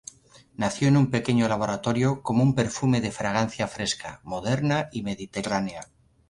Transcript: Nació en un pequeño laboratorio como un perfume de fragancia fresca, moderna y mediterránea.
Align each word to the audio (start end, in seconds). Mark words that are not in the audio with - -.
Nació 0.55 0.87
en 0.87 0.97
un 0.97 1.11
pequeño 1.11 1.47
laboratorio 1.47 2.23
como 2.23 2.41
un 2.41 2.55
perfume 2.55 3.01
de 3.01 3.11
fragancia 3.11 3.67
fresca, 3.67 4.19
moderna 4.23 4.89
y 4.91 5.03
mediterránea. 5.03 5.89